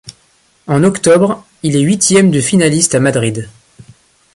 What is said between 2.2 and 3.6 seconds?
de finaliste à Madrid.